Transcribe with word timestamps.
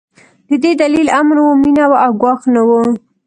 د 0.49 0.51
دې 0.63 0.71
دلیل 0.81 1.07
امن 1.19 1.37
و، 1.43 1.59
مينه 1.63 1.85
وه 1.89 1.97
او 2.05 2.11
ګواښ 2.21 2.41
نه 2.53 2.61
و. 2.67 2.69